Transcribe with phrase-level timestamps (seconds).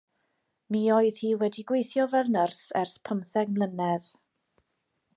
[0.75, 4.13] Mi oedd hi wedi gweithio fel nyrs ers pymtheg mlynedd.